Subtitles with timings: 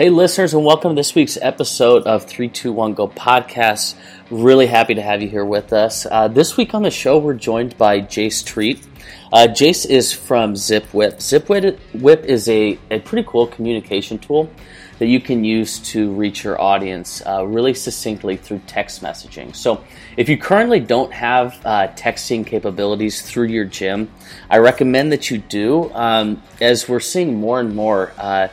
[0.00, 3.96] Hey, listeners, and welcome to this week's episode of 321 Go Podcast.
[4.30, 6.06] Really happy to have you here with us.
[6.06, 8.82] Uh, this week on the show, we're joined by Jace Treat.
[9.30, 11.16] Uh, Jace is from ZipWhip.
[11.16, 14.50] ZipWhip is a, a pretty cool communication tool
[14.98, 19.54] that you can use to reach your audience uh, really succinctly through text messaging.
[19.54, 19.84] So,
[20.16, 24.10] if you currently don't have uh, texting capabilities through your gym,
[24.48, 28.48] I recommend that you do, um, as we're seeing more and more uh,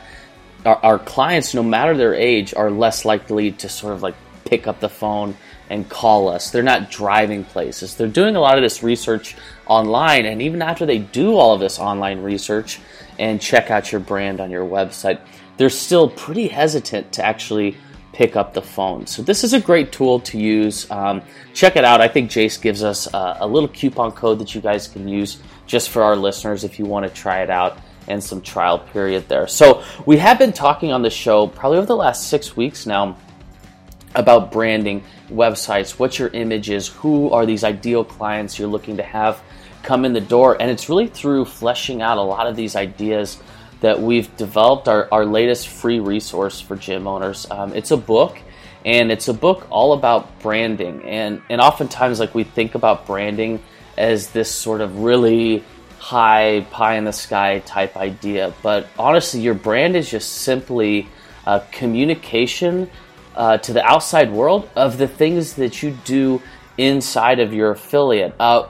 [0.68, 4.14] our, our clients, no matter their age, are less likely to sort of like
[4.44, 5.34] pick up the phone
[5.70, 6.50] and call us.
[6.50, 7.94] They're not driving places.
[7.94, 9.36] They're doing a lot of this research
[9.66, 12.80] online, and even after they do all of this online research
[13.18, 15.20] and check out your brand on your website,
[15.56, 17.76] they're still pretty hesitant to actually
[18.12, 19.06] pick up the phone.
[19.06, 20.90] So this is a great tool to use.
[20.90, 21.22] Um,
[21.54, 22.00] check it out.
[22.00, 25.38] I think Jace gives us a, a little coupon code that you guys can use
[25.66, 29.28] just for our listeners if you want to try it out and some trial period
[29.28, 29.46] there.
[29.46, 33.16] So we have been talking on the show probably over the last six weeks now
[34.14, 39.02] about branding, websites, what your image is, who are these ideal clients you're looking to
[39.02, 39.40] have
[39.82, 40.56] come in the door.
[40.60, 43.38] And it's really through fleshing out a lot of these ideas
[43.80, 47.46] that we've developed our, our latest free resource for gym owners.
[47.50, 48.38] Um, it's a book
[48.84, 51.02] and it's a book all about branding.
[51.04, 53.62] And, and oftentimes, like we think about branding
[53.96, 55.64] as this sort of really
[55.98, 58.54] high pie in the sky type idea.
[58.62, 61.08] But honestly, your brand is just simply
[61.46, 62.90] a communication
[63.34, 66.42] uh, to the outside world of the things that you do
[66.76, 68.34] inside of your affiliate.
[68.38, 68.68] Uh,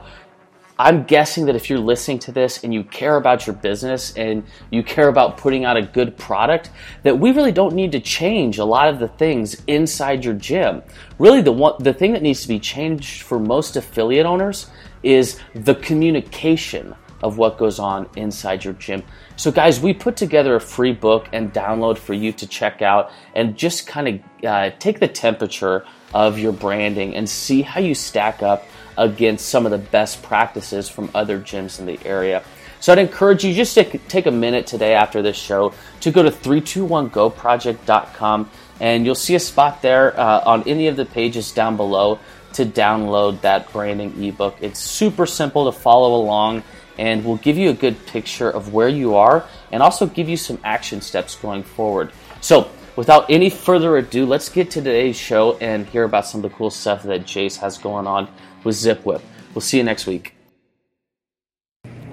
[0.81, 4.45] I'm guessing that if you're listening to this and you care about your business and
[4.71, 6.71] you care about putting out a good product,
[7.03, 10.81] that we really don't need to change a lot of the things inside your gym.
[11.17, 14.67] Really, the one, the thing that needs to be changed for most affiliate owners
[15.03, 19.03] is the communication of what goes on inside your gym.
[19.35, 23.11] So, guys, we put together a free book and download for you to check out
[23.35, 27.95] and just kind of uh, take the temperature of your branding and see how you
[27.95, 28.65] stack up
[28.97, 32.43] against some of the best practices from other gyms in the area.
[32.81, 36.23] So I'd encourage you just to take a minute today after this show to go
[36.23, 38.49] to 321goproject.com
[38.79, 42.19] and you'll see a spot there uh, on any of the pages down below
[42.53, 44.55] to download that branding ebook.
[44.61, 46.63] It's super simple to follow along
[46.99, 50.35] and we'll give you a good picture of where you are and also give you
[50.35, 52.11] some action steps going forward.
[52.41, 56.51] So, without any further ado, let's get to today's show and hear about some of
[56.51, 58.27] the cool stuff that Jace has going on
[58.65, 59.21] with ZipWhip.
[59.55, 60.35] We'll see you next week.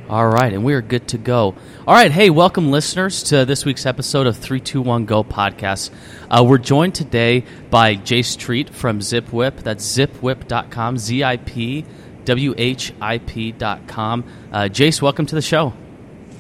[0.09, 1.57] All right, and we are good to go.
[1.85, 5.91] All right, hey, welcome listeners to this week's episode of 321 Go podcast.
[6.31, 9.65] Uh, we're joined today by Jace Treat from ZipWhip.
[9.65, 11.85] That's zipwhip.com, Z I P
[12.27, 14.25] WHIP.com.
[14.53, 15.73] Uh, Jace, welcome to the show.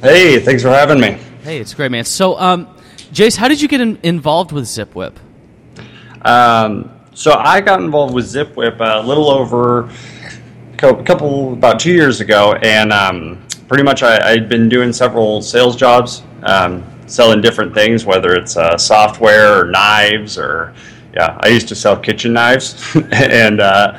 [0.02, 1.18] Hey, thanks for having me.
[1.42, 2.04] Hey, it's great, man.
[2.04, 2.66] So, um,
[3.12, 5.14] Jace, how did you get in, involved with ZipWhip?
[6.22, 9.88] Um, so, I got involved with ZipWhip a little over
[10.74, 15.40] a couple, about two years ago, and um, pretty much I, had been doing several
[15.40, 20.74] sales jobs, um, selling different things, whether it's uh, software or knives or,
[21.14, 23.98] yeah, I used to sell kitchen knives, and uh,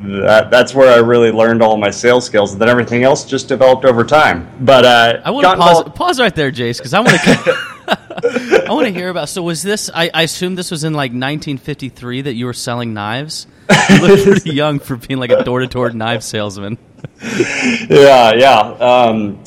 [0.00, 3.48] that, that's where I really learned all my sales skills, and then everything else just
[3.48, 4.48] developed over time.
[4.60, 7.68] But uh, I want to pause, pause right there, Jace, because I want to
[8.68, 9.28] I want to hear about.
[9.28, 9.90] So was this?
[9.92, 13.46] I, I assume this was in like 1953 that you were selling knives.
[13.90, 16.78] You look pretty young for being like a door to door knife salesman.
[17.88, 19.42] yeah, yeah, um,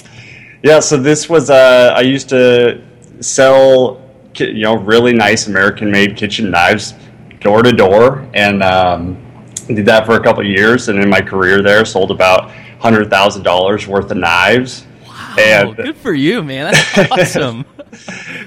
[0.63, 0.79] yeah.
[0.79, 1.49] So this was.
[1.49, 2.83] Uh, I used to
[3.19, 4.01] sell,
[4.37, 6.93] you know, really nice American made kitchen knives
[7.39, 8.63] door to door, and.
[8.63, 9.30] Um,
[9.67, 13.43] did that for a couple years, and in my career there, sold about hundred thousand
[13.43, 14.85] dollars worth of knives.
[15.07, 16.73] Wow, and good for you, man!
[16.95, 17.65] That's awesome.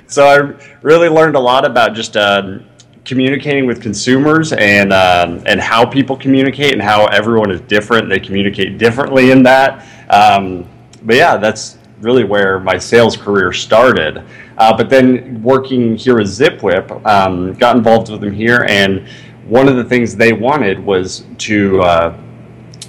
[0.07, 2.59] so I really learned a lot about just uh,
[3.05, 8.09] communicating with consumers and um, and how people communicate and how everyone is different.
[8.09, 9.87] They communicate differently in that.
[10.11, 10.69] Um,
[11.03, 14.23] but yeah, that's really where my sales career started.
[14.59, 19.07] Uh, but then working here with ZipWhip, um, got involved with them here and
[19.47, 22.21] one of the things they wanted was to uh,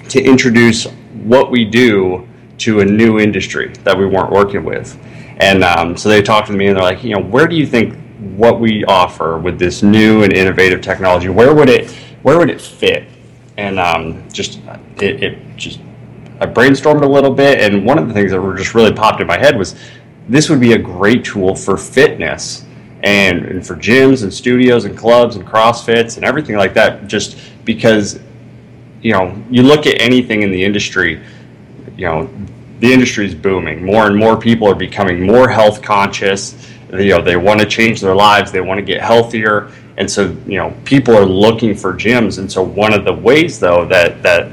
[0.09, 0.85] to introduce
[1.23, 4.97] what we do to a new industry that we weren't working with.
[5.37, 7.65] And um, so they talked to me and they're like, you know, where do you
[7.65, 7.95] think
[8.37, 11.91] what we offer with this new and innovative technology, where would it
[12.21, 13.07] where would it fit?
[13.57, 14.59] And um, just
[15.01, 15.79] it, it just
[16.39, 19.21] I brainstormed a little bit, and one of the things that were just really popped
[19.21, 19.75] in my head was
[20.27, 22.64] this would be a great tool for fitness
[23.05, 27.37] and, and for gyms and studios and clubs and CrossFits and everything like that, just
[27.63, 28.19] because
[29.01, 31.21] you know you look at anything in the industry,
[31.95, 32.27] you know
[32.79, 33.85] the industry is booming.
[33.85, 36.69] More and more people are becoming more health conscious.
[36.91, 40.35] you know they want to change their lives, they want to get healthier, and so
[40.47, 42.39] you know people are looking for gyms.
[42.39, 44.51] And so one of the ways though that that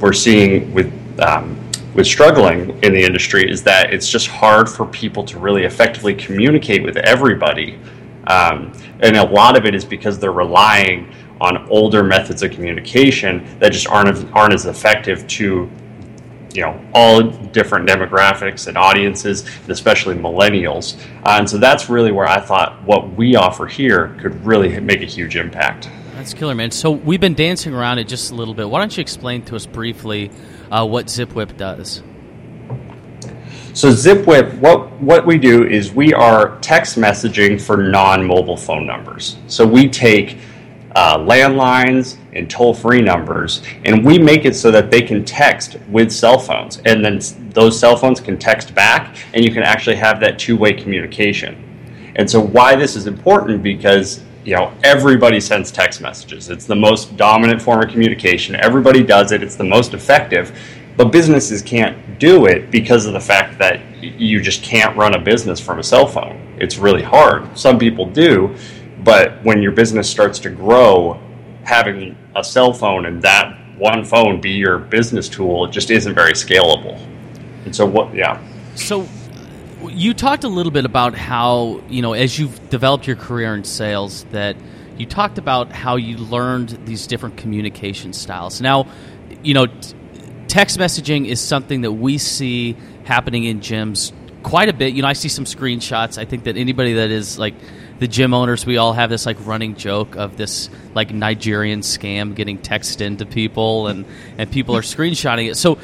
[0.00, 0.90] we're seeing with
[1.20, 1.58] um,
[1.94, 6.14] with struggling in the industry is that it's just hard for people to really effectively
[6.14, 7.78] communicate with everybody.
[8.26, 13.44] Um, and a lot of it is because they're relying on older methods of communication
[13.58, 15.68] that just aren't aren't as effective to
[16.54, 20.98] you know all different demographics and audiences, and especially millennials.
[21.24, 25.02] Uh, and so that's really where I thought what we offer here could really make
[25.02, 25.90] a huge impact.
[26.14, 26.70] That's killer, man.
[26.70, 28.68] So we've been dancing around it just a little bit.
[28.68, 30.30] Why don't you explain to us briefly
[30.72, 32.02] uh, what ZipWhip does?
[33.74, 39.36] So ZipWhip, what what we do is we are text messaging for non-mobile phone numbers.
[39.46, 40.38] So we take
[40.94, 45.76] uh, landlines and toll free numbers, and we make it so that they can text
[45.88, 47.20] with cell phones, and then
[47.50, 51.68] those cell phones can text back, and you can actually have that two way communication.
[52.16, 56.48] And so, why this is important because you know everybody sends text messages.
[56.48, 58.54] It's the most dominant form of communication.
[58.56, 59.42] Everybody does it.
[59.42, 60.56] It's the most effective.
[60.96, 65.18] But businesses can't do it because of the fact that you just can't run a
[65.18, 66.38] business from a cell phone.
[66.58, 67.56] It's really hard.
[67.56, 68.54] Some people do,
[69.02, 71.18] but when your business starts to grow,
[71.64, 76.14] having a cell phone and that one phone be your business tool, it just isn't
[76.14, 77.00] very scalable.
[77.64, 78.40] And so, what, yeah.
[78.74, 79.08] So,
[79.88, 83.64] you talked a little bit about how, you know, as you've developed your career in
[83.64, 84.56] sales, that
[84.96, 88.60] you talked about how you learned these different communication styles.
[88.60, 88.86] Now,
[89.42, 89.94] you know, t-
[90.48, 94.12] text messaging is something that we see happening in gyms
[94.42, 94.94] quite a bit.
[94.94, 96.18] You know, I see some screenshots.
[96.18, 97.54] I think that anybody that is like,
[98.02, 102.34] the gym owners, we all have this like running joke of this like Nigerian scam
[102.34, 104.04] getting texted into people, and
[104.38, 105.54] and people are screenshotting it.
[105.56, 105.78] So,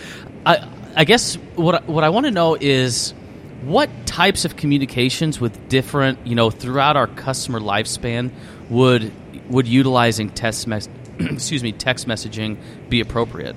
[0.44, 3.14] I I guess what what I want to know is
[3.62, 8.30] what types of communications with different you know throughout our customer lifespan
[8.68, 9.12] would
[9.48, 10.88] would utilizing text mes-
[11.18, 12.56] excuse me text messaging
[12.88, 13.56] be appropriate?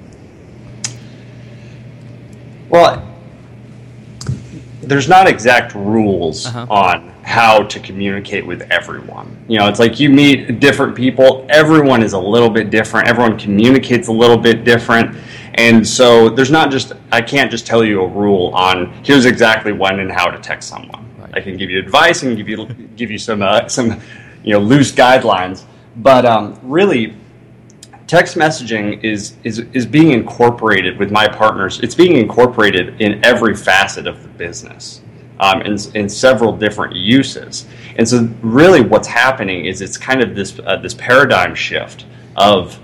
[2.69, 3.07] Well,
[4.81, 6.67] there's not exact rules uh-huh.
[6.69, 9.43] on how to communicate with everyone.
[9.47, 13.39] You know, it's like you meet different people, everyone is a little bit different, everyone
[13.39, 15.17] communicates a little bit different.
[15.55, 19.71] And so there's not just I can't just tell you a rule on here's exactly
[19.71, 21.05] when and how to text someone.
[21.17, 21.35] Right.
[21.35, 24.01] I can give you advice and give you give you some uh, some
[24.43, 25.63] you know loose guidelines,
[25.95, 27.15] but um, really
[28.11, 31.79] text messaging is, is is being incorporated with my partners.
[31.79, 34.99] It's being incorporated in every facet of the business,
[35.41, 37.65] um, in, in several different uses.
[37.97, 42.05] And so, really, what's happening is it's kind of this uh, this paradigm shift
[42.37, 42.79] of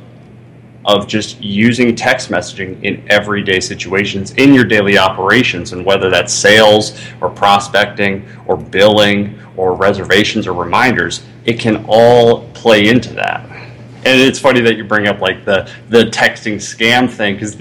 [0.83, 6.33] of just using text messaging in everyday situations in your daily operations, and whether that's
[6.33, 13.47] sales or prospecting or billing or reservations or reminders, it can all play into that
[14.05, 17.57] and it's funny that you bring up like the the texting scam thing because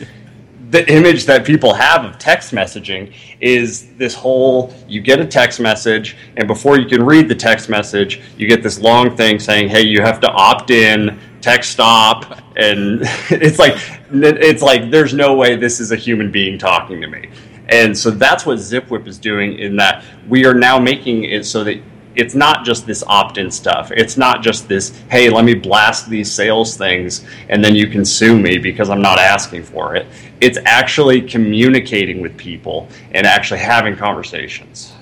[0.76, 5.58] the image that people have of text messaging is this whole you get a text
[5.58, 9.68] message and before you can read the text message you get this long thing saying
[9.68, 13.00] hey you have to opt in text stop and
[13.30, 13.76] it's like
[14.10, 17.30] it's like there's no way this is a human being talking to me.
[17.68, 21.64] And so that's what zipwhip is doing in that we are now making it so
[21.64, 21.80] that
[22.16, 23.92] it's not just this opt-in stuff.
[23.92, 28.04] It's not just this, hey, let me blast these sales things and then you can
[28.04, 30.06] sue me because I'm not asking for it.
[30.40, 34.92] It's actually communicating with people and actually having conversations.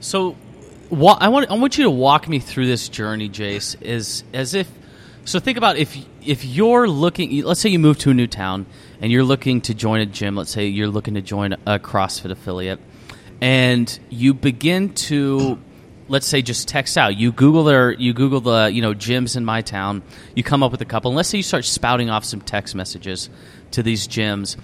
[0.00, 0.36] So
[0.90, 4.70] I want I want you to walk me through this journey, Jace, is as if
[5.24, 8.66] so think about if if you're looking let's say you move to a new town
[9.00, 12.30] and you're looking to join a gym, let's say you're looking to join a CrossFit
[12.30, 12.80] affiliate
[13.40, 15.58] and you begin to
[16.08, 17.16] let's say just text out.
[17.16, 20.02] You Google their, you Google the, you know, gyms in my town.
[20.34, 21.10] You come up with a couple.
[21.10, 23.30] And let's say you start spouting off some text messages
[23.72, 24.56] to these gyms.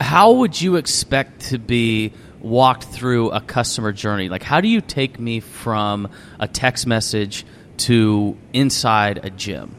[0.00, 4.28] How would you expect to be walked through a customer journey?
[4.28, 6.08] Like, how do you take me from
[6.38, 7.44] a text message
[7.78, 9.74] to inside a gym?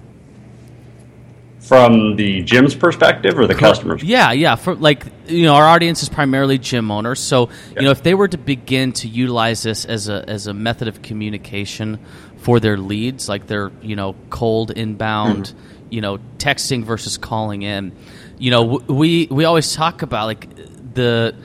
[1.65, 4.03] From the gym's perspective or the customers?
[4.03, 4.55] Yeah, yeah.
[4.55, 7.79] For like you know, our audience is primarily gym owners, so yeah.
[7.79, 10.87] you know, if they were to begin to utilize this as a as a method
[10.87, 11.99] of communication
[12.37, 15.87] for their leads, like their you know cold inbound, mm-hmm.
[15.89, 17.93] you know, texting versus calling in,
[18.37, 20.55] you know, we we always talk about like
[20.93, 21.35] the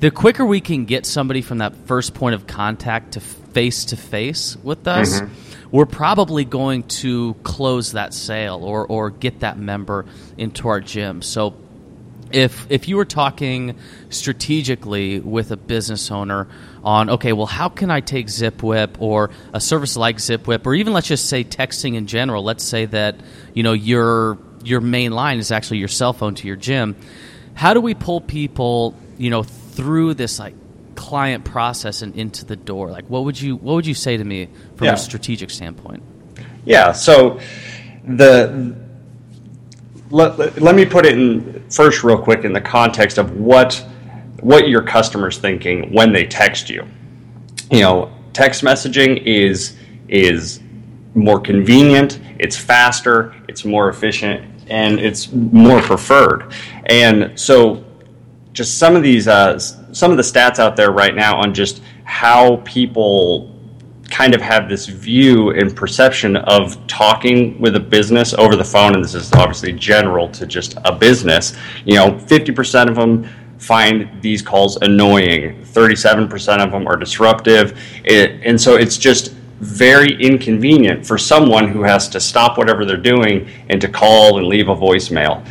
[0.00, 3.20] the quicker we can get somebody from that first point of contact to
[3.52, 5.20] face to face with us.
[5.20, 5.34] Mm-hmm
[5.72, 10.04] we're probably going to close that sale or, or get that member
[10.36, 11.22] into our gym.
[11.22, 11.56] So
[12.30, 13.76] if if you were talking
[14.10, 16.48] strategically with a business owner
[16.82, 20.94] on okay well how can i take zipwhip or a service like zipwhip or even
[20.94, 23.16] let's just say texting in general let's say that
[23.52, 26.96] you know your your main line is actually your cell phone to your gym
[27.52, 30.54] how do we pull people you know through this like
[30.94, 34.24] client process and into the door like what would you what would you say to
[34.24, 34.94] me from yeah.
[34.94, 36.02] a strategic standpoint
[36.64, 37.40] yeah so
[38.04, 38.76] the
[40.10, 43.84] let, let, let me put it in first real quick in the context of what
[44.42, 46.86] what your customer's thinking when they text you.
[47.70, 49.76] You know, text messaging is
[50.08, 50.60] is
[51.14, 56.52] more convenient, it's faster, it's more efficient, and it's more preferred.
[56.86, 57.84] And so,
[58.52, 59.58] just some of these, uh,
[59.92, 63.52] some of the stats out there right now on just how people
[64.10, 68.94] kind of have this view and perception of talking with a business over the phone,
[68.94, 71.56] and this is obviously general to just a business.
[71.86, 73.26] You know, 50% of them
[73.58, 80.20] find these calls annoying, 37% of them are disruptive, it, and so it's just very
[80.20, 84.68] inconvenient for someone who has to stop whatever they're doing and to call and leave
[84.68, 85.46] a voicemail.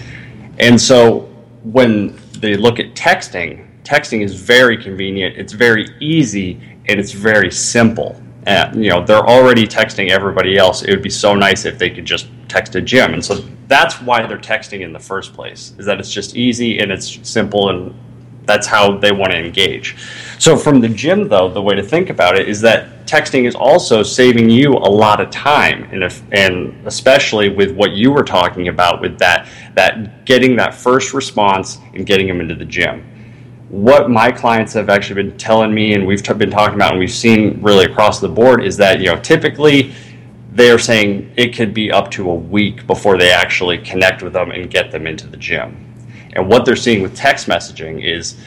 [0.60, 1.22] And so
[1.64, 7.52] when they look at texting, texting is very convenient, it's very easy, and it's very
[7.52, 8.22] simple.
[8.48, 10.82] And you know they're already texting everybody else.
[10.82, 13.36] It would be so nice if they could just text a gym and so
[13.68, 17.18] that's why they're texting in the first place is that it's just easy and it's
[17.28, 17.96] simple and
[18.44, 19.96] that's how they want to engage.
[20.38, 23.56] So from the gym though the way to think about it is that texting is
[23.56, 28.24] also saving you a lot of time and if, and especially with what you were
[28.24, 33.10] talking about with that that getting that first response and getting them into the gym
[33.72, 37.00] what my clients have actually been telling me and we've t- been talking about and
[37.00, 39.94] we've seen really across the board is that you know typically
[40.52, 44.52] they're saying it could be up to a week before they actually connect with them
[44.52, 45.88] and get them into the gym.
[46.34, 48.38] And what they're seeing with text messaging is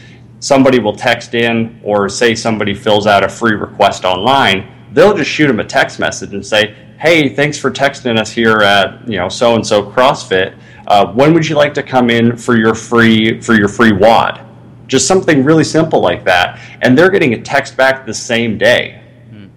[0.40, 5.30] somebody will text in or say somebody fills out a free request online they'll just
[5.30, 9.18] shoot them a text message and say hey thanks for texting us here at you
[9.18, 10.56] know so and so crossfit.
[10.86, 14.43] Uh, when would you like to come in for your free for your free WOD
[14.86, 16.60] just something really simple like that.
[16.82, 19.04] And they're getting a text back the same day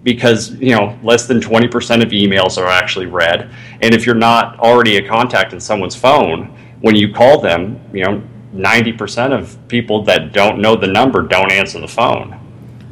[0.02, 3.50] because you know less than 20% of emails are actually read
[3.82, 6.46] and if you're not already a contact in someone's phone
[6.80, 8.22] when you call them you know
[8.54, 12.34] 90% of people that don't know the number don't answer the phone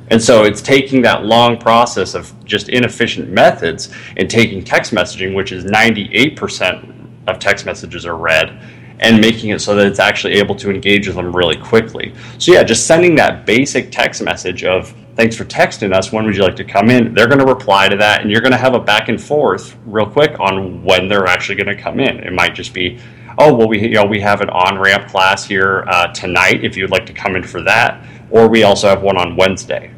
[0.08, 5.34] and so it's taking that long process of just inefficient methods and taking text messaging
[5.34, 6.92] which is 98%
[7.28, 8.60] of text messages are read
[9.00, 12.14] and making it so that it's actually able to engage with them really quickly.
[12.38, 16.12] So yeah, just sending that basic text message of thanks for texting us.
[16.12, 17.14] When would you like to come in?
[17.14, 19.76] They're going to reply to that, and you're going to have a back and forth
[19.86, 22.20] real quick on when they're actually going to come in.
[22.20, 22.98] It might just be,
[23.38, 26.64] oh well, we you know we have an on ramp class here uh, tonight.
[26.64, 29.92] If you'd like to come in for that, or we also have one on Wednesday.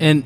[0.00, 0.24] And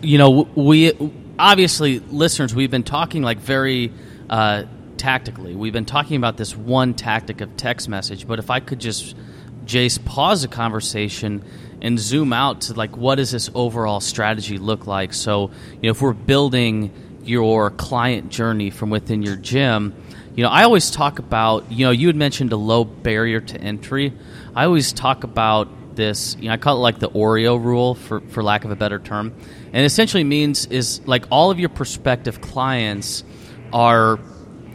[0.00, 0.92] you know we
[1.38, 3.92] obviously listeners, we've been talking like very.
[4.30, 4.64] Uh,
[4.98, 5.54] tactically.
[5.54, 9.16] We've been talking about this one tactic of text message, but if I could just,
[9.64, 11.44] Jace, pause the conversation
[11.80, 15.14] and zoom out to like what does this overall strategy look like?
[15.14, 19.94] So, you know, if we're building your client journey from within your gym,
[20.34, 23.60] you know, I always talk about, you know, you had mentioned a low barrier to
[23.60, 24.12] entry.
[24.54, 28.20] I always talk about this, you know, I call it like the Oreo rule for,
[28.20, 29.34] for lack of a better term.
[29.72, 33.24] And essentially means is like all of your prospective clients
[33.72, 34.18] are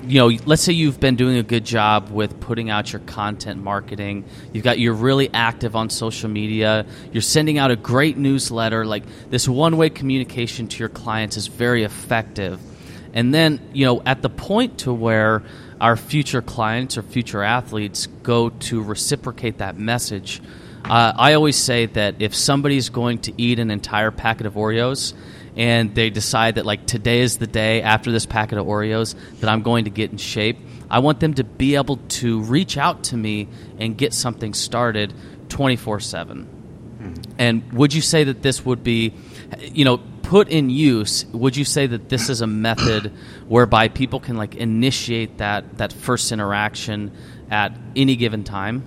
[0.06, 3.64] you know, let's say you've been doing a good job with putting out your content
[3.64, 4.26] marketing.
[4.52, 6.86] You've got you're really active on social media.
[7.12, 8.86] You're sending out a great newsletter.
[8.86, 12.60] Like this one-way communication to your clients is very effective.
[13.14, 15.44] And then, you know, at the point to where
[15.80, 20.42] our future clients or future athletes go to reciprocate that message,
[20.86, 25.14] uh, I always say that if somebody's going to eat an entire packet of Oreos,
[25.56, 29.50] and they decide that like today is the day after this packet of Oreos that
[29.50, 30.58] I'm going to get in shape,
[30.90, 33.48] I want them to be able to reach out to me
[33.80, 35.14] and get something started
[35.50, 36.48] 24 7.
[37.04, 37.32] Mm-hmm.
[37.38, 39.14] And would you say that this would be,
[39.62, 41.26] you know, put in use?
[41.28, 43.14] Would you say that this is a method
[43.48, 47.12] whereby people can like initiate that that first interaction
[47.52, 48.84] at any given time?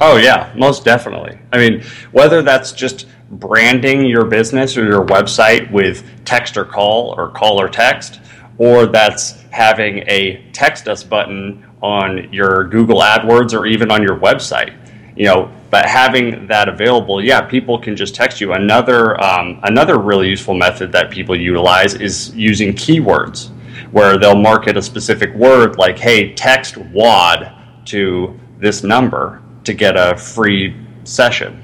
[0.00, 1.38] Oh yeah, most definitely.
[1.52, 7.14] I mean, whether that's just branding your business or your website with text or call
[7.16, 8.20] or call or text,
[8.58, 14.16] or that's having a text us button on your Google AdWords or even on your
[14.16, 14.74] website.
[15.16, 18.52] You know, but having that available, yeah, people can just text you.
[18.52, 23.48] Another um, another really useful method that people utilize is using keywords,
[23.92, 27.50] where they'll market a specific word like, "Hey, text WOD
[27.86, 31.62] to this number." To get a free session.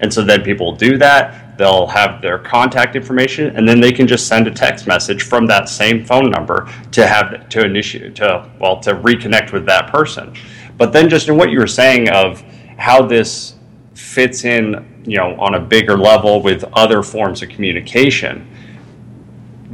[0.00, 1.58] And so then people do that.
[1.58, 5.44] They'll have their contact information, and then they can just send a text message from
[5.46, 10.34] that same phone number to have to initiate to well to reconnect with that person.
[10.76, 12.42] But then just in what you were saying of
[12.76, 13.56] how this
[13.94, 18.48] fits in, you know, on a bigger level with other forms of communication.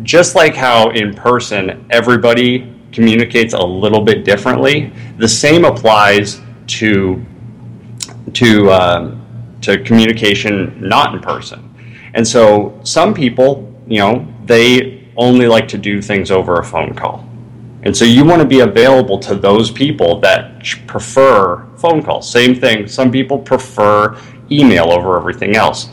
[0.02, 7.24] Just like how in person everybody communicates a little bit differently, the same applies to
[8.32, 11.70] to um, to communication not in person.
[12.14, 16.94] And so some people, you know, they only like to do things over a phone
[16.94, 17.28] call.
[17.82, 22.30] And so you want to be available to those people that prefer phone calls.
[22.30, 24.18] Same thing, some people prefer
[24.50, 25.88] email over everything else.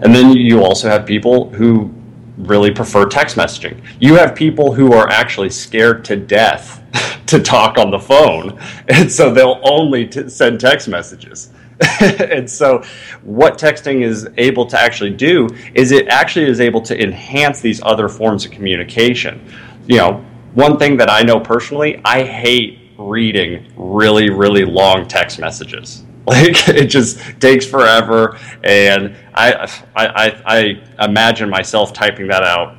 [0.00, 1.94] And then you also have people who
[2.36, 3.80] really prefer text messaging.
[4.00, 6.82] You have people who are actually scared to death
[7.26, 11.50] to talk on the phone, and so they'll only t- send text messages.
[12.00, 12.82] and so,
[13.22, 17.82] what texting is able to actually do is it actually is able to enhance these
[17.82, 19.44] other forms of communication.
[19.86, 20.24] You know,
[20.54, 26.04] one thing that I know personally, I hate reading really, really long text messages.
[26.24, 32.76] Like it just takes forever, and I, I, I, imagine myself typing that out,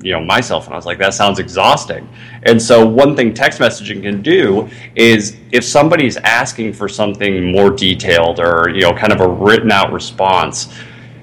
[0.00, 2.08] you know, myself, and I was like, that sounds exhausting.
[2.46, 7.70] And so, one thing text messaging can do is if somebody's asking for something more
[7.70, 10.72] detailed or you know, kind of a written out response,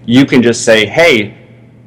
[0.05, 1.37] you can just say, hey,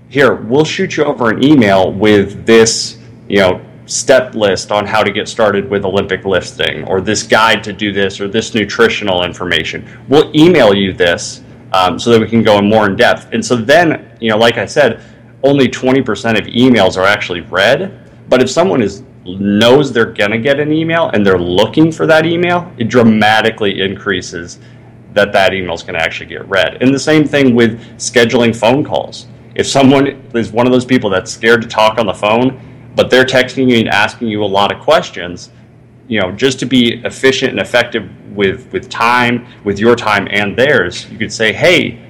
[0.09, 5.03] here, we'll shoot you over an email with this, you know, step list on how
[5.03, 9.23] to get started with Olympic lifting, or this guide to do this, or this nutritional
[9.23, 9.87] information.
[10.09, 13.29] We'll email you this um, so that we can go in more in depth.
[13.33, 15.03] And so then, you know, like I said,
[15.43, 18.01] only 20% of emails are actually read.
[18.29, 19.03] But if someone is
[19.39, 23.81] knows they're going to get an email and they're looking for that email, it dramatically
[23.81, 24.59] increases
[25.13, 26.83] that that email is going to actually get read.
[26.83, 29.27] And the same thing with scheduling phone calls.
[29.55, 32.61] If someone is one of those people that's scared to talk on the phone,
[32.95, 35.51] but they're texting you and asking you a lot of questions,
[36.09, 40.57] you know, just to be efficient and effective with with time, with your time and
[40.57, 42.03] theirs, you could say, hey.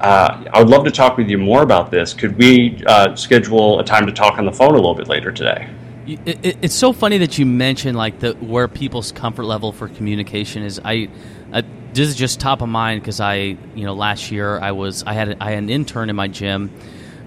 [0.00, 2.14] Uh, I would love to talk with you more about this.
[2.14, 5.30] Could we uh, schedule a time to talk on the phone a little bit later
[5.30, 5.68] today?
[6.10, 9.88] It, it, it's so funny that you mentioned like the where people's comfort level for
[9.88, 10.80] communication is.
[10.84, 11.08] I,
[11.52, 13.34] I this is just top of mind because I,
[13.74, 16.28] you know, last year I was I had a, I had an intern in my
[16.28, 16.72] gym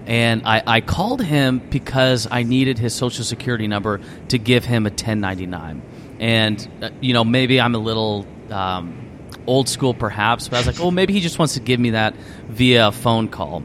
[0.06, 4.86] and I, I, called him because I needed his social security number to give him
[4.86, 5.82] a 1099.
[6.20, 9.08] And, uh, you know, maybe I'm a little um,
[9.46, 11.90] old school perhaps, but I was like, oh, maybe he just wants to give me
[11.90, 12.14] that
[12.48, 13.62] via a phone call.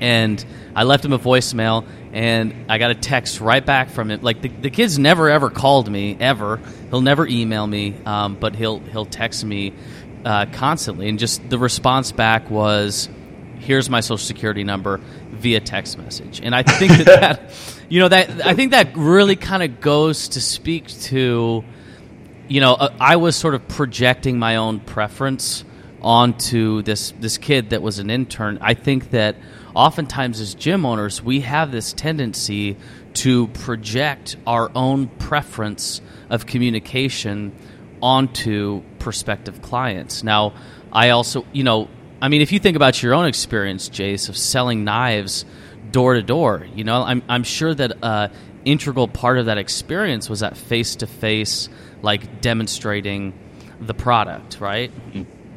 [0.00, 4.20] And I left him a voicemail, and I got a text right back from him.
[4.22, 6.60] Like the, the kid's never ever called me ever.
[6.90, 9.72] He'll never email me, um, but he'll he'll text me
[10.24, 11.08] uh, constantly.
[11.08, 13.08] And just the response back was,
[13.60, 15.00] "Here's my social security number
[15.42, 16.40] via text message.
[16.42, 17.54] And I think that, that
[17.88, 21.64] you know that I think that really kind of goes to speak to
[22.48, 25.64] you know uh, I was sort of projecting my own preference
[26.00, 28.58] onto this this kid that was an intern.
[28.60, 29.36] I think that
[29.74, 32.76] oftentimes as gym owners we have this tendency
[33.14, 37.52] to project our own preference of communication
[38.02, 40.22] onto prospective clients.
[40.22, 40.54] Now,
[40.92, 41.88] I also, you know,
[42.20, 45.44] I mean, if you think about your own experience, Jace, of selling knives
[45.90, 48.28] door to door, you know, I'm, I'm sure that uh,
[48.64, 51.68] integral part of that experience was that face to face,
[52.00, 53.34] like demonstrating
[53.80, 54.92] the product, right?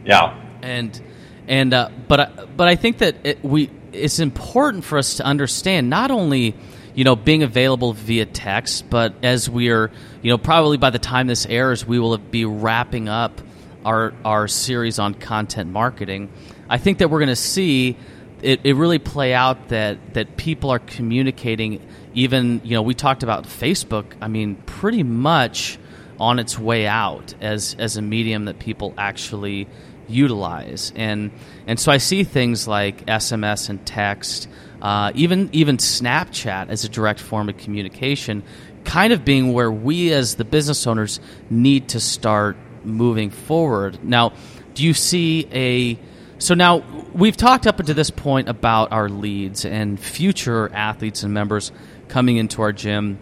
[0.06, 0.42] Yeah.
[0.62, 1.00] And
[1.48, 5.90] and uh, but but I think that it, we it's important for us to understand
[5.90, 6.56] not only
[6.94, 11.00] you know being available via text, but as we are you know probably by the
[11.00, 13.42] time this airs, we will be wrapping up
[13.84, 16.30] our our series on content marketing.
[16.70, 17.98] I think that we're going to see
[18.42, 21.86] it, it really play out that that people are communicating.
[22.14, 24.06] Even you know, we talked about Facebook.
[24.22, 25.78] I mean, pretty much
[26.20, 29.68] on its way out as as a medium that people actually
[30.08, 30.92] utilize.
[30.96, 31.32] And
[31.68, 34.48] and so I see things like SMS and text,
[34.82, 38.44] uh, even even Snapchat as a direct form of communication,
[38.84, 44.04] kind of being where we as the business owners need to start moving forward.
[44.04, 44.34] Now,
[44.74, 46.00] do you see a
[46.38, 51.34] so now we've talked up until this point about our leads and future athletes and
[51.34, 51.72] members
[52.08, 53.18] coming into our gym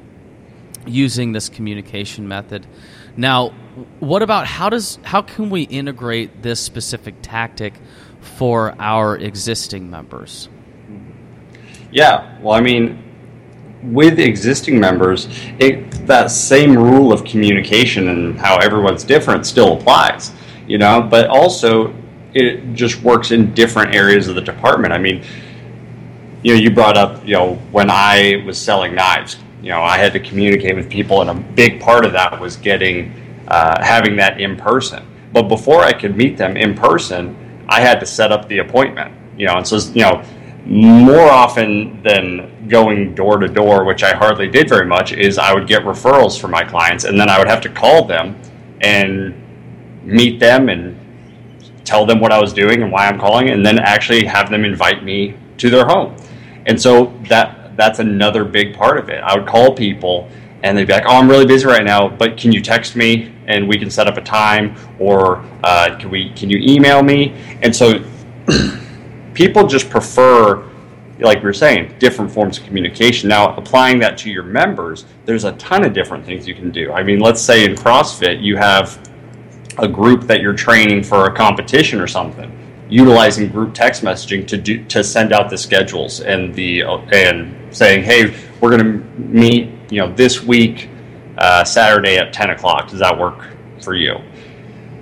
[0.85, 2.65] using this communication method.
[3.15, 3.49] Now,
[3.99, 7.73] what about how does how can we integrate this specific tactic
[8.21, 10.49] for our existing members?
[11.91, 13.03] Yeah, well, I mean,
[13.83, 15.27] with existing members,
[15.59, 20.31] it, that same rule of communication and how everyone's different still applies
[20.67, 21.93] you know, but also
[22.33, 24.93] it just works in different areas of the department.
[24.93, 25.23] I mean,
[26.41, 29.97] you know, you brought up, you know, when I was selling knives, you know, I
[29.97, 33.13] had to communicate with people, and a big part of that was getting
[33.47, 35.07] uh, having that in person.
[35.31, 39.13] But before I could meet them in person, I had to set up the appointment.
[39.37, 40.21] You know, and so you know,
[40.65, 45.53] more often than going door to door, which I hardly did very much, is I
[45.53, 48.37] would get referrals for my clients, and then I would have to call them
[48.81, 49.33] and
[50.03, 50.99] meet them and
[51.85, 54.65] tell them what I was doing and why I'm calling, and then actually have them
[54.65, 56.17] invite me to their home.
[56.65, 59.21] And so that that's another big part of it.
[59.23, 60.29] I would call people
[60.63, 63.33] and they'd be like, "Oh, I'm really busy right now, but can you text me
[63.47, 67.35] and we can set up a time, or uh, can we can you email me?"
[67.61, 68.03] And so
[69.33, 70.63] people just prefer,
[71.19, 73.27] like we were saying, different forms of communication.
[73.27, 76.93] Now, applying that to your members, there's a ton of different things you can do.
[76.93, 78.97] I mean, let's say in CrossFit you have
[79.79, 84.57] a group that you're training for a competition or something utilizing group text messaging to
[84.57, 89.69] do to send out the schedules and the and saying, hey, we're going to meet,
[89.89, 90.89] you know, this week,
[91.37, 92.89] uh, Saturday at 10 o'clock.
[92.89, 93.49] Does that work
[93.81, 94.17] for you?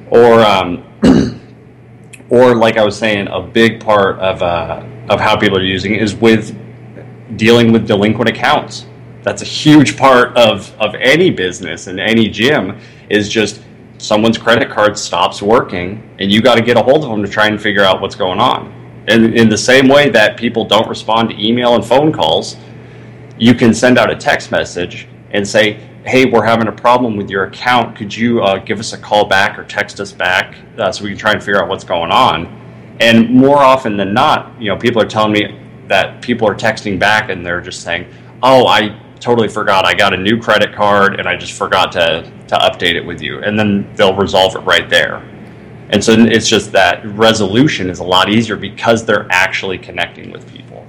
[0.09, 0.83] Or, um,
[2.29, 5.95] or like I was saying, a big part of uh, of how people are using
[5.95, 6.57] is with
[7.37, 8.85] dealing with delinquent accounts.
[9.23, 13.61] That's a huge part of of any business and any gym is just
[14.01, 17.29] someone's credit card stops working and you got to get a hold of them to
[17.29, 18.73] try and figure out what's going on.
[19.07, 22.57] And in the same way that people don't respond to email and phone calls,
[23.37, 25.73] you can send out a text message and say,
[26.05, 27.95] "Hey, we're having a problem with your account.
[27.95, 31.11] Could you uh, give us a call back or text us back uh, so we
[31.11, 32.47] can try and figure out what's going on?"
[32.99, 36.99] And more often than not, you know, people are telling me that people are texting
[36.99, 38.07] back and they're just saying,
[38.43, 39.85] "Oh, I totally forgot.
[39.85, 43.21] I got a new credit card and I just forgot to, to update it with
[43.21, 43.41] you.
[43.41, 45.17] And then they'll resolve it right there.
[45.89, 50.51] And so it's just that resolution is a lot easier because they're actually connecting with
[50.51, 50.85] people.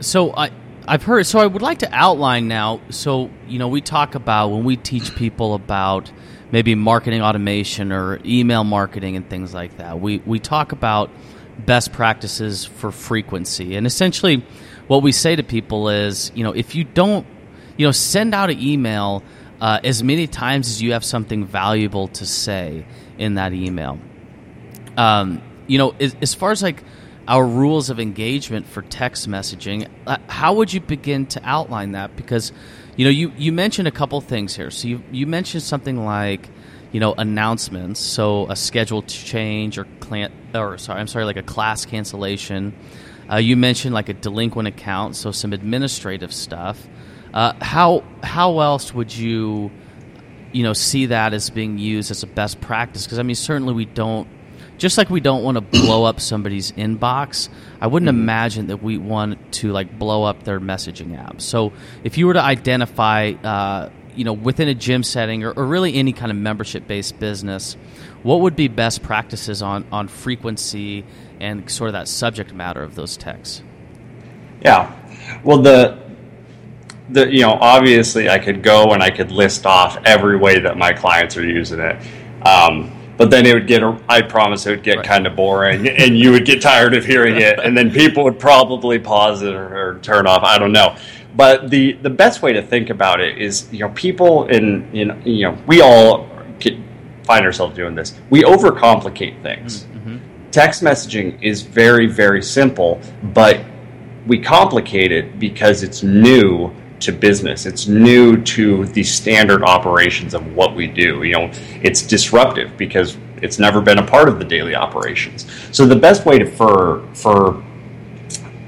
[0.00, 0.50] So I,
[0.86, 2.80] I've heard, so I would like to outline now.
[2.90, 6.12] So, you know, we talk about when we teach people about
[6.50, 11.10] maybe marketing automation or email marketing and things like that, we, we talk about
[11.58, 13.76] best practices for frequency.
[13.76, 14.44] And essentially,
[14.88, 17.26] what we say to people is, you know, if you don't
[17.82, 19.24] you know, send out an email
[19.60, 22.86] uh, as many times as you have something valuable to say
[23.18, 23.98] in that email.
[24.96, 26.84] Um, you know, as, as, far as like
[27.26, 32.14] our rules of engagement for text messaging, uh, how would you begin to outline that?
[32.14, 32.52] Because,
[32.96, 34.70] you know, you, you mentioned a couple things here.
[34.70, 36.50] So you, you mentioned something like,
[36.92, 37.98] you know, announcements.
[37.98, 42.74] So a schedule change or client, or sorry, I'm sorry, like a class cancellation.
[43.28, 46.78] Uh, you mentioned like a delinquent account, so some administrative stuff.
[47.32, 49.70] Uh, how how else would you
[50.52, 53.04] you know see that as being used as a best practice?
[53.04, 54.28] Because I mean, certainly we don't.
[54.78, 57.48] Just like we don't want to blow up somebody's inbox,
[57.80, 58.20] I wouldn't mm-hmm.
[58.20, 61.40] imagine that we want to like blow up their messaging app.
[61.40, 65.66] So, if you were to identify, uh, you know, within a gym setting or, or
[65.66, 67.76] really any kind of membership-based business,
[68.24, 71.04] what would be best practices on on frequency
[71.38, 73.62] and sort of that subject matter of those texts?
[74.64, 74.92] Yeah,
[75.44, 76.02] well, the
[77.10, 80.76] the, you know, obviously I could go and I could list off every way that
[80.76, 81.96] my clients are using it.
[82.46, 85.06] Um, but then it would get, I promise it would get right.
[85.06, 87.58] kind of boring and you would get tired of hearing it.
[87.60, 90.42] And then people would probably pause it or, or turn off.
[90.42, 90.96] I don't know.
[91.36, 95.22] But the, the best way to think about it is, you know, people in, in
[95.24, 96.28] you know, we all
[97.24, 98.18] find ourselves doing this.
[98.30, 99.84] We overcomplicate things.
[99.84, 100.18] Mm-hmm.
[100.50, 103.64] Text messaging is very, very simple, but
[104.26, 107.66] we complicate it because it's new to business.
[107.66, 111.22] It's new to the standard operations of what we do.
[111.22, 111.50] You know,
[111.82, 115.46] it's disruptive because it's never been a part of the daily operations.
[115.72, 117.62] So the best way to for for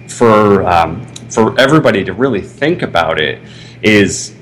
[0.09, 3.40] for um, for everybody to really think about it
[3.83, 4.35] is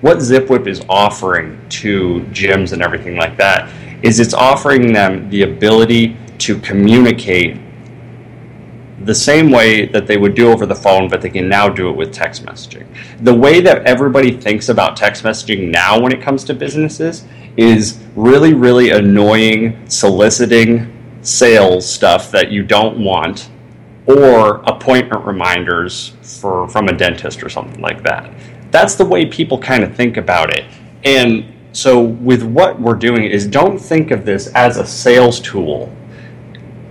[0.00, 3.70] what ZipWhip is offering to gyms and everything like that
[4.02, 7.56] is it's offering them the ability to communicate
[9.04, 11.88] the same way that they would do over the phone, but they can now do
[11.88, 12.86] it with text messaging.
[13.20, 17.24] The way that everybody thinks about text messaging now when it comes to businesses
[17.56, 23.50] is really, really annoying, soliciting sales stuff that you don't want,
[24.06, 28.32] or appointment reminders for from a dentist or something like that.
[28.70, 30.64] That's the way people kind of think about it.
[31.04, 35.94] And so with what we're doing is don't think of this as a sales tool.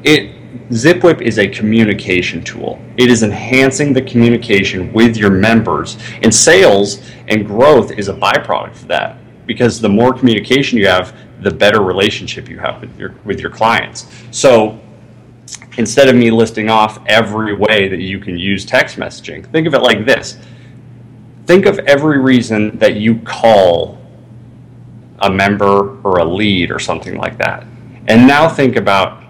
[0.03, 0.40] It
[0.71, 2.81] ZipWhip is a communication tool.
[2.95, 8.71] It is enhancing the communication with your members, and sales and growth is a byproduct
[8.71, 9.17] of that.
[9.51, 13.49] because the more communication you have, the better relationship you have with your with your
[13.49, 14.07] clients.
[14.31, 14.79] So
[15.77, 19.73] instead of me listing off every way that you can use text messaging, think of
[19.73, 20.37] it like this.
[21.47, 23.97] Think of every reason that you call
[25.19, 27.65] a member or a lead or something like that.
[28.07, 29.20] And now think about,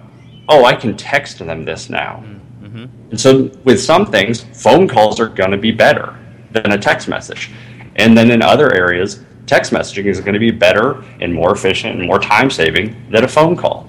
[0.50, 2.24] oh, I can text them this now.
[2.62, 2.86] Mm-hmm.
[3.12, 6.18] And so with some things, phone calls are going to be better
[6.52, 7.52] than a text message.
[7.96, 12.00] And then in other areas, text messaging is going to be better and more efficient
[12.00, 13.88] and more time saving than a phone call.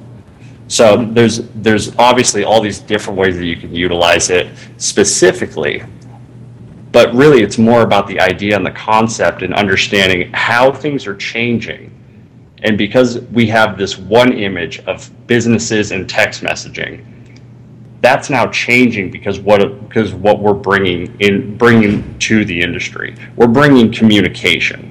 [0.68, 5.82] So there's there's obviously all these different ways that you can utilize it specifically.
[6.92, 11.16] But really it's more about the idea and the concept and understanding how things are
[11.16, 11.90] changing.
[12.62, 17.04] And because we have this one image of businesses and text messaging,
[18.02, 23.16] that's now changing because what because what we're bringing in bringing to the industry.
[23.36, 24.88] We're bringing communication.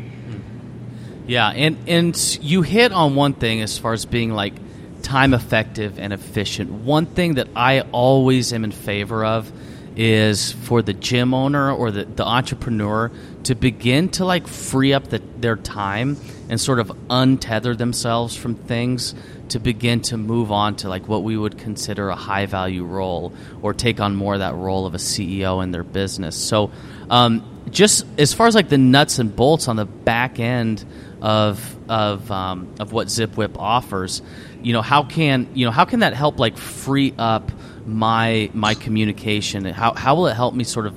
[1.28, 4.54] Yeah, and and you hit on one thing as far as being like
[5.02, 6.72] time effective and efficient.
[6.72, 9.52] One thing that I always am in favor of
[9.96, 13.12] is for the gym owner or the, the entrepreneur
[13.44, 16.18] to begin to like free up the, their time
[16.50, 19.16] and sort of untether themselves from things
[19.50, 23.34] to begin to move on to like what we would consider a high value role
[23.62, 26.36] or take on more that role of a CEO in their business.
[26.36, 26.72] So,
[27.10, 30.84] um, just as far as like the nuts and bolts on the back end
[31.22, 34.22] of of um, of what ZipWhip offers,
[34.64, 37.52] you know how can you know how can that help like free up
[37.86, 39.66] my my communication?
[39.66, 40.96] How how will it help me sort of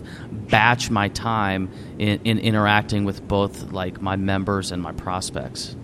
[0.48, 5.76] batch my time in, in interacting with both like my members and my prospects?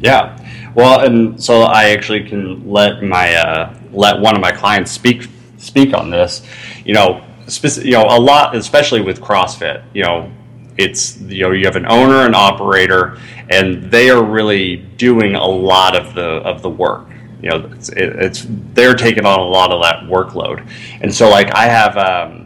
[0.00, 0.38] Yeah,
[0.74, 5.28] well, and so I actually can let my uh, let one of my clients speak
[5.58, 6.46] speak on this.
[6.84, 9.82] You know, speci- you know a lot, especially with CrossFit.
[9.94, 10.32] You know,
[10.76, 13.18] it's you know you have an owner and operator,
[13.50, 17.08] and they are really doing a lot of the of the work.
[17.42, 20.68] You know, it's, it, it's they're taking on a lot of that workload,
[21.00, 21.96] and so like I have.
[21.96, 22.44] Um,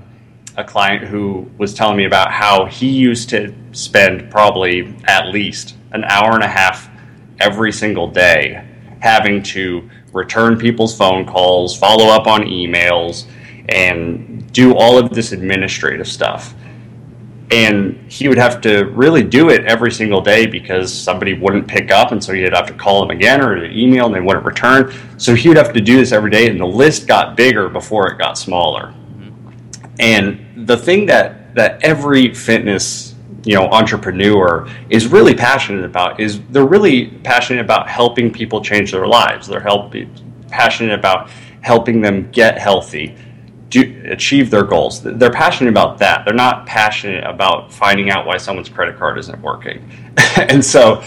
[0.57, 5.77] a client who was telling me about how he used to spend probably at least
[5.93, 6.91] an hour and a half
[7.41, 8.63] every single day
[9.01, 13.27] having to return people's phone calls, follow up on emails,
[13.69, 16.55] and do all of this administrative stuff.
[17.53, 21.91] And he would have to really do it every single day because somebody wouldn't pick
[21.91, 24.91] up, and so he'd have to call them again or email, and they wouldn't return.
[25.19, 28.11] So he would have to do this every day, and the list got bigger before
[28.11, 28.95] it got smaller.
[30.01, 36.41] And the thing that that every fitness you know entrepreneur is really passionate about is
[36.51, 40.11] they're really passionate about helping people change their lives they're helping
[40.49, 41.29] passionate about
[41.61, 43.17] helping them get healthy
[43.73, 45.03] do, achieve their goals.
[45.03, 46.25] They're passionate about that.
[46.27, 49.91] They're not passionate about finding out why someone's credit card isn't working.
[50.37, 51.03] And so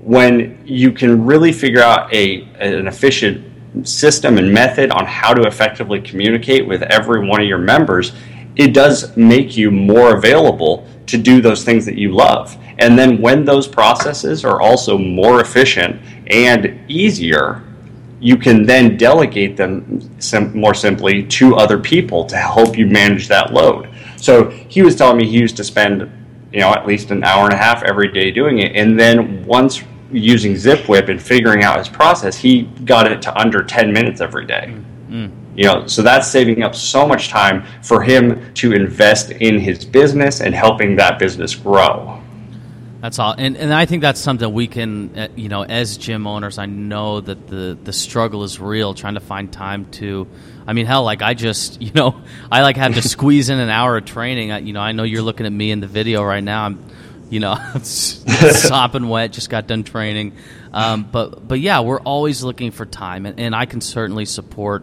[0.00, 5.42] when you can really figure out a an efficient system and method on how to
[5.42, 8.12] effectively communicate with every one of your members
[8.56, 12.56] it does make you more available to do those things that you love.
[12.78, 17.62] And then when those processes are also more efficient and easier,
[18.24, 23.28] you can then delegate them sim- more simply to other people to help you manage
[23.28, 23.86] that load.
[24.16, 26.10] So he was telling me he used to spend,
[26.50, 28.74] you know, at least an hour and a half every day doing it.
[28.74, 33.62] And then once using ZipWhip and figuring out his process, he got it to under
[33.62, 34.74] 10 minutes every day.
[35.08, 35.58] Mm-hmm.
[35.58, 39.84] You know, so that's saving up so much time for him to invest in his
[39.84, 42.23] business and helping that business grow.
[43.04, 46.26] That's all, and and I think that's something we can, uh, you know, as gym
[46.26, 50.26] owners, I know that the the struggle is real, trying to find time to.
[50.66, 52.18] I mean, hell, like I just, you know,
[52.50, 54.52] I like have to squeeze in an hour of training.
[54.52, 56.64] I, you know, I know you're looking at me in the video right now.
[56.64, 56.82] I'm,
[57.28, 59.32] you know, sopping wet.
[59.32, 60.32] Just got done training,
[60.72, 64.82] um, but but yeah, we're always looking for time, and, and I can certainly support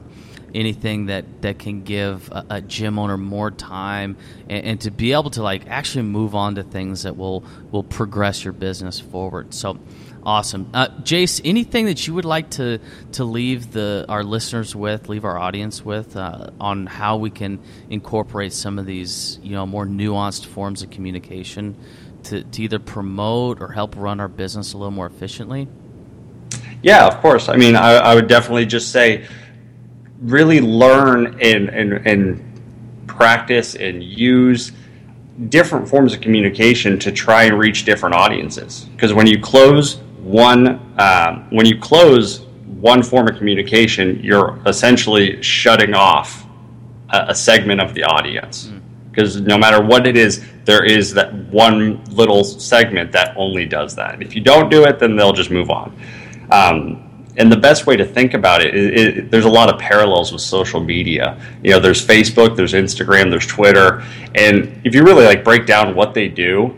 [0.54, 4.18] anything that that can give a, a gym owner more time
[4.50, 7.84] and, and, to be able to like actually move on to things that will will
[7.84, 9.54] progress your business forward.
[9.54, 9.78] So
[10.24, 10.70] awesome.
[10.74, 12.80] Uh, jace anything that you would like to
[13.14, 17.60] to leave the our listeners with leave our audience with uh, on how we can
[17.90, 21.76] incorporate some of these you know more nuanced forms of communication
[22.24, 25.68] to, to either promote or help run our business a little more efficiently?
[26.84, 27.50] Yeah of course.
[27.50, 29.28] I mean I, I would definitely just say
[30.22, 34.72] really learn and, and, and practice and use
[35.50, 38.86] different forms of communication to try and reach different audiences.
[38.96, 42.42] Because when you close one, um, when you close
[42.80, 46.46] one form of communication, you're essentially shutting off
[47.10, 48.68] a, a segment of the audience.
[48.68, 48.82] Mm.
[49.12, 53.96] because no matter what it is, there is that one little segment that only does
[53.96, 54.22] that.
[54.22, 55.96] If you don't do it, then they'll just move on.
[56.50, 59.80] Um, and the best way to think about it, it, it, there's a lot of
[59.80, 61.40] parallels with social media.
[61.64, 64.04] You know, there's Facebook, there's Instagram, there's Twitter,
[64.36, 66.78] and if you really like break down what they do,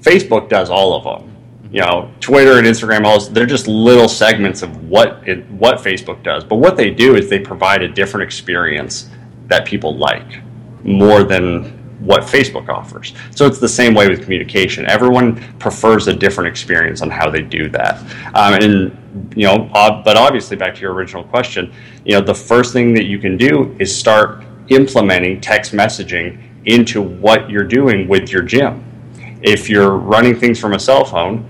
[0.00, 1.28] Facebook does all of them.
[1.72, 6.22] You know, Twitter and Instagram, all they're just little segments of what it, what Facebook
[6.22, 6.44] does.
[6.44, 9.08] But what they do is they provide a different experience
[9.46, 10.42] that people like
[10.84, 13.14] more than what Facebook offers.
[13.30, 14.86] So it's the same way with communication.
[14.86, 18.00] Everyone prefers a different experience on how they do that.
[18.34, 21.72] Um, and you know, but obviously, back to your original question,
[22.04, 27.02] you know, the first thing that you can do is start implementing text messaging into
[27.02, 28.84] what you're doing with your gym.
[29.42, 31.48] If you're running things from a cell phone,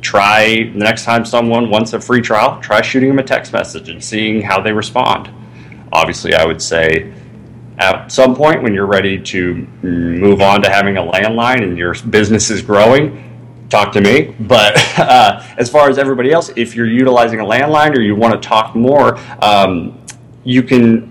[0.00, 3.88] try the next time someone wants a free trial, try shooting them a text message
[3.88, 5.30] and seeing how they respond.
[5.92, 7.12] Obviously, I would say
[7.78, 11.94] at some point when you're ready to move on to having a landline and your
[12.10, 14.34] business is growing, talk to me.
[14.40, 18.40] But uh, as far as everybody else, if you're utilizing a landline or you want
[18.40, 19.98] to talk more, um,
[20.44, 21.10] you can.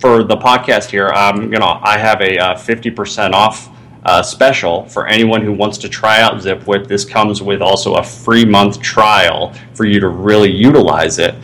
[0.00, 1.10] For the podcast here,
[1.42, 3.68] you know, I have a uh, fifty percent off
[4.04, 6.86] uh, special for anyone who wants to try out ZipWhip.
[6.86, 11.34] This comes with also a free month trial for you to really utilize it.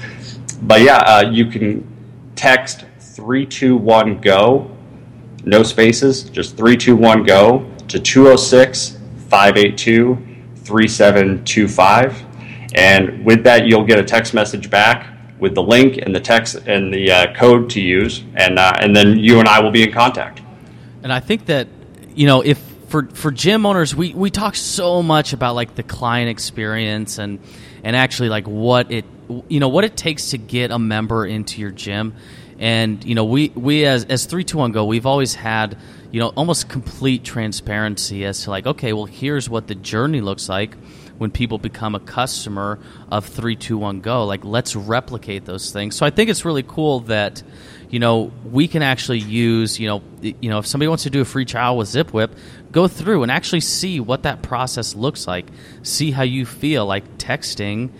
[0.62, 1.86] But yeah, uh, you can
[2.36, 4.70] text 321 GO,
[5.44, 8.98] no spaces, just 321 GO to 206
[9.28, 10.18] 582
[10.56, 12.24] 3725.
[12.74, 16.56] And with that, you'll get a text message back with the link and the text
[16.66, 19.84] and the uh, code to use, and uh, and then you and I will be
[19.84, 20.42] in contact.
[21.04, 21.68] And I think that
[22.14, 25.84] you know if for for gym owners, we we talk so much about like the
[25.84, 27.38] client experience and
[27.84, 29.04] and actually like what it
[29.48, 32.14] you know what it takes to get a member into your gym
[32.64, 35.76] and you know, we we as as three two one go, we've always had
[36.10, 40.48] you know almost complete transparency as to like, okay, well, here's what the journey looks
[40.48, 40.74] like
[41.18, 42.78] when people become a customer
[43.10, 44.24] of 321 go.
[44.24, 45.94] Like let's replicate those things.
[45.94, 47.42] So i think it's really cool that
[47.90, 51.20] you know we can actually use you know you know if somebody wants to do
[51.20, 52.30] a free trial with zipwhip
[52.72, 55.44] go through and actually see what that process looks like.
[55.82, 57.90] See how you feel like texting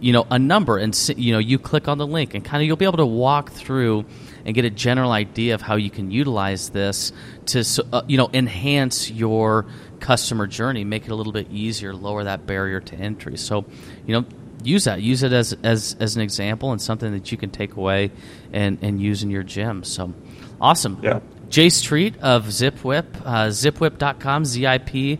[0.00, 2.66] you know a number and you know you click on the link and kind of
[2.66, 4.04] you'll be able to walk through
[4.44, 7.12] and get a general idea of how you can utilize this
[7.46, 9.66] to uh, you know enhance your
[10.00, 13.36] customer journey make it a little bit easier lower that barrier to entry.
[13.36, 13.64] So
[14.06, 14.26] you know
[14.62, 15.00] use that.
[15.02, 18.10] Use it as as as an example and something that you can take away
[18.52, 19.84] and and use in your gym.
[19.84, 20.12] So
[20.60, 20.98] awesome.
[21.02, 21.20] Yeah.
[21.48, 25.14] Jace Treat of ZipWhip, uh, zipwhip.com, Z-I-P-W-H-I-P.com.